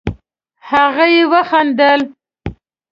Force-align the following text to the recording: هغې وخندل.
هغې 0.69 1.13
وخندل. 1.31 2.01